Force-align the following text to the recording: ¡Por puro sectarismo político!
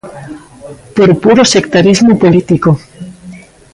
¡Por 0.95 1.09
puro 1.23 1.43
sectarismo 1.53 2.11
político! 2.23 2.69